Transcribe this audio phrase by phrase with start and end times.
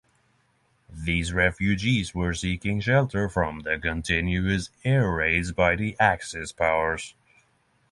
[0.89, 7.13] These refugees were seeking shelter from the continuous air raids by the Axis Powers.